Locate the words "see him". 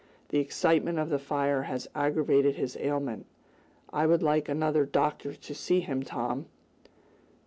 5.53-6.01